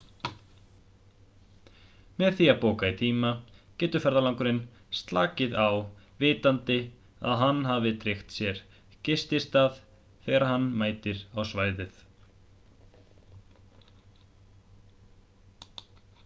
með 2.21 2.37
því 2.37 2.45
að 2.53 2.61
bóka 2.63 2.87
í 2.93 2.95
tíma 3.01 3.33
getur 3.83 4.03
ferðalangurinn 4.05 4.61
slakað 5.01 5.53
á 5.65 5.69
vitandi 6.25 6.77
það 6.87 7.29
að 7.35 7.39
hann 7.43 7.61
hafi 7.73 7.93
tryggt 8.05 8.35
sér 8.39 8.63
gististað 9.11 9.79
þegar 10.25 10.47
hann 10.55 10.67
mætir 10.83 11.23
á 11.37 11.39
svæðið 11.53 12.01